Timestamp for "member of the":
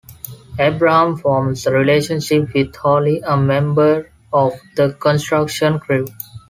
3.37-4.93